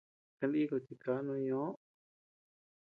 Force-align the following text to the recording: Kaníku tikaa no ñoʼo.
Kaníku 0.39 0.75
tikaa 0.85 1.19
no 1.25 1.33
ñoʼo. 1.45 1.69